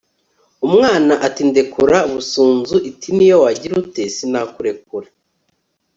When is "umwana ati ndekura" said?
0.67-1.97